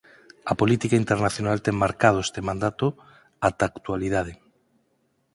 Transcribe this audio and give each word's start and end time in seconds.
A 0.51 0.53
política 0.61 0.99
internacional 1.03 1.57
ten 1.65 1.75
marcado 1.83 2.17
este 2.27 2.41
mandato 2.49 2.87
ata 3.47 3.61
a 3.63 3.71
actualidade. 3.79 4.33